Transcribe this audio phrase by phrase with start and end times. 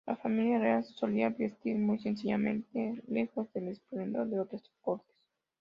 [0.07, 5.15] La familia real solía vestir muy sencillamente, lejos del esplendor de otras cortes.